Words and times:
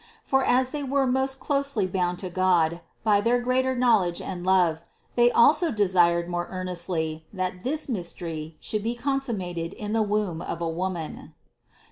For 0.23 0.43
as 0.43 0.71
they 0.71 0.81
were 0.81 1.05
most 1.05 1.39
closely 1.39 1.85
bound 1.85 2.17
to 2.25 2.31
God 2.31 2.81
by 3.03 3.21
their 3.21 3.39
greater 3.39 3.75
knowledge 3.75 4.19
and 4.19 4.43
love, 4.43 4.81
they 5.13 5.31
also 5.31 5.69
desired 5.71 6.27
more 6.27 6.47
earnestly, 6.49 7.27
that 7.31 7.63
this 7.63 7.87
mystery 7.87 8.57
should 8.59 8.81
be 8.81 8.95
con 8.95 9.19
summated 9.19 9.73
in 9.73 9.93
the 9.93 10.01
womb 10.01 10.41
of 10.41 10.59
a 10.59 10.67
woman. 10.67 11.35